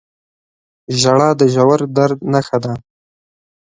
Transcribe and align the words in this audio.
•ژړا 0.99 1.29
د 1.39 1.41
ژور 1.53 1.79
درد 1.97 2.19
نښه 2.33 2.57
ده. 2.63 2.73